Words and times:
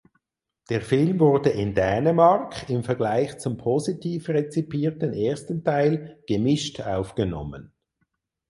Der 0.71 0.81
Film 0.81 1.19
wurde 1.19 1.51
in 1.51 1.75
Dänemark 1.75 2.67
im 2.71 2.83
Vergleich 2.83 3.37
zum 3.37 3.55
positiv 3.57 4.29
rezipierten 4.29 5.13
ersten 5.13 5.63
Teil 5.63 6.23
gemischt 6.25 6.81
aufgenommen. 6.81 7.71